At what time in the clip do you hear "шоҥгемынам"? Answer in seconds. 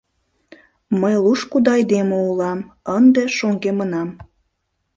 3.37-4.09